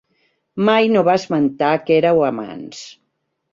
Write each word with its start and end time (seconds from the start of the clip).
Mai 0.69 0.89
no 0.93 1.03
va 1.09 1.15
esmentar 1.19 1.71
que 1.85 2.01
éreu 2.01 2.25
amants. 2.31 2.83